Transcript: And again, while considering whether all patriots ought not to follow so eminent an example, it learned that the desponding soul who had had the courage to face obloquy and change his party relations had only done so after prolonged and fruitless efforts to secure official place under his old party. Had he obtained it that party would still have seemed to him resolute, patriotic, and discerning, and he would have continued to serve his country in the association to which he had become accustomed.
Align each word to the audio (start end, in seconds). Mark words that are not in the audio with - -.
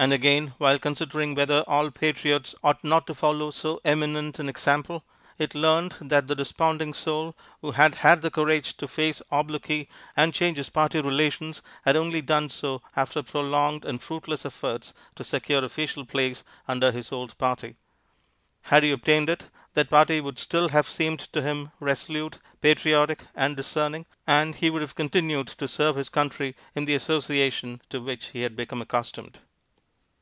And 0.00 0.12
again, 0.12 0.54
while 0.58 0.78
considering 0.78 1.34
whether 1.34 1.64
all 1.66 1.90
patriots 1.90 2.54
ought 2.62 2.84
not 2.84 3.04
to 3.08 3.16
follow 3.16 3.50
so 3.50 3.80
eminent 3.84 4.38
an 4.38 4.48
example, 4.48 5.02
it 5.40 5.56
learned 5.56 5.96
that 6.00 6.28
the 6.28 6.36
desponding 6.36 6.94
soul 6.94 7.36
who 7.62 7.72
had 7.72 7.96
had 7.96 8.22
the 8.22 8.30
courage 8.30 8.76
to 8.76 8.86
face 8.86 9.20
obloquy 9.32 9.88
and 10.16 10.32
change 10.32 10.56
his 10.56 10.70
party 10.70 11.00
relations 11.00 11.62
had 11.84 11.96
only 11.96 12.22
done 12.22 12.48
so 12.48 12.80
after 12.94 13.24
prolonged 13.24 13.84
and 13.84 14.00
fruitless 14.00 14.46
efforts 14.46 14.94
to 15.16 15.24
secure 15.24 15.64
official 15.64 16.06
place 16.06 16.44
under 16.68 16.92
his 16.92 17.10
old 17.10 17.36
party. 17.36 17.74
Had 18.70 18.84
he 18.84 18.92
obtained 18.92 19.28
it 19.28 19.46
that 19.74 19.90
party 19.90 20.20
would 20.20 20.38
still 20.38 20.68
have 20.68 20.86
seemed 20.86 21.18
to 21.32 21.42
him 21.42 21.72
resolute, 21.80 22.38
patriotic, 22.60 23.24
and 23.34 23.56
discerning, 23.56 24.06
and 24.28 24.54
he 24.54 24.70
would 24.70 24.80
have 24.82 24.94
continued 24.94 25.48
to 25.48 25.66
serve 25.66 25.96
his 25.96 26.08
country 26.08 26.54
in 26.76 26.84
the 26.84 26.94
association 26.94 27.82
to 27.90 28.00
which 28.00 28.26
he 28.26 28.42
had 28.42 28.54
become 28.54 28.80
accustomed. 28.80 29.40